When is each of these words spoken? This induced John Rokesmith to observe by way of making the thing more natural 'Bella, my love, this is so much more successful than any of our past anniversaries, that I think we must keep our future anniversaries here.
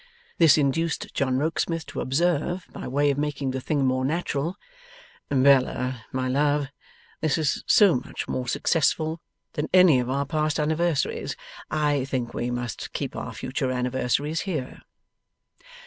This 0.39 0.57
induced 0.57 1.13
John 1.13 1.37
Rokesmith 1.37 1.85
to 1.85 2.01
observe 2.01 2.65
by 2.73 2.87
way 2.87 3.11
of 3.11 3.19
making 3.19 3.51
the 3.51 3.61
thing 3.61 3.85
more 3.85 4.03
natural 4.03 4.55
'Bella, 5.29 6.05
my 6.11 6.27
love, 6.27 6.69
this 7.19 7.37
is 7.37 7.63
so 7.67 7.97
much 7.97 8.27
more 8.27 8.47
successful 8.47 9.21
than 9.53 9.69
any 9.71 9.99
of 9.99 10.09
our 10.09 10.25
past 10.25 10.59
anniversaries, 10.59 11.35
that 11.69 11.77
I 11.77 12.05
think 12.05 12.33
we 12.33 12.49
must 12.49 12.93
keep 12.93 13.15
our 13.15 13.31
future 13.31 13.69
anniversaries 13.69 14.41
here. 14.41 14.81